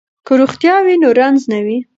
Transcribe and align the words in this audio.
که 0.25 0.33
روغتیا 0.39 0.75
وي 0.85 0.95
نو 1.03 1.09
رنځ 1.19 1.39
نه 1.51 1.59
وي. 1.65 1.77